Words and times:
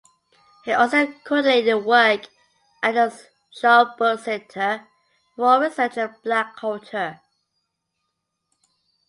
He 0.65 0.71
also 0.73 1.05
coordinated 1.25 1.85
work 1.85 2.23
at 2.81 2.93
the 2.95 3.21
Schomburg 3.55 4.19
Center 4.19 4.87
for 5.35 5.59
Research 5.61 5.95
in 5.95 6.09
Black 6.23 6.55
Culture. 6.55 7.21